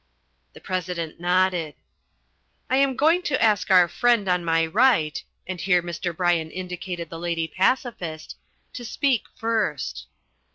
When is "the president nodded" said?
0.53-1.75